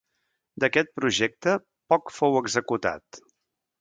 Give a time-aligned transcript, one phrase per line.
[0.63, 1.55] D'aquest projecte
[1.95, 3.21] poc fou executat.